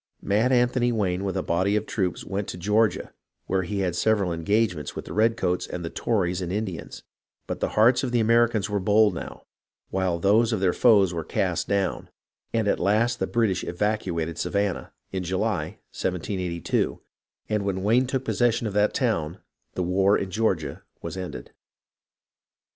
Mad 0.23 0.51
Anthony 0.51 0.91
Wayne 0.91 1.23
with 1.23 1.37
a 1.37 1.43
body 1.43 1.75
of 1.75 1.85
troops 1.85 2.25
went 2.25 2.47
to 2.47 2.57
Georgia, 2.57 3.13
where 3.45 3.61
he 3.61 3.81
had 3.81 3.95
several 3.95 4.33
engagements 4.33 4.95
with 4.95 5.05
the 5.05 5.13
red 5.13 5.37
coats 5.37 5.67
and 5.67 5.85
the 5.85 5.91
Tories 5.91 6.41
and 6.41 6.51
Indians; 6.51 7.03
but 7.45 7.59
the 7.59 7.69
hearts 7.77 8.01
of 8.03 8.11
the 8.11 8.19
Americans 8.19 8.67
were 8.67 8.79
bold 8.79 9.13
now, 9.13 9.43
while 9.91 10.17
those 10.17 10.51
of 10.51 10.59
their 10.59 10.73
foes 10.73 11.13
were 11.13 11.23
cast 11.23 11.67
down, 11.67 12.09
and 12.51 12.67
at 12.67 12.79
last 12.79 13.19
the 13.19 13.27
British 13.27 13.63
evacuated 13.63 14.39
Savannah, 14.39 14.91
in 15.11 15.21
July, 15.23 15.77
1782, 15.93 16.99
and 17.47 17.63
when 17.63 17.83
Wayne 17.83 18.07
took 18.07 18.25
possession 18.25 18.65
of 18.65 18.73
that 18.73 18.95
town 18.95 19.37
the 19.75 19.83
war 19.83 20.17
in 20.17 20.31
Georgia 20.31 20.81
was 21.03 21.15
ended. 21.15 21.51